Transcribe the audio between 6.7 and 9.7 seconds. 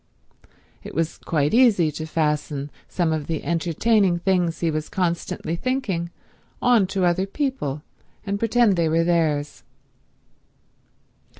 to other people and pretend they were theirs.